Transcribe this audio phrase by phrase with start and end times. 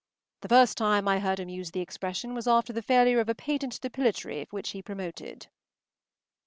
[0.41, 3.35] The first time I heard him use the expression was after the failure of a
[3.35, 5.45] patent depilatory which he promoted.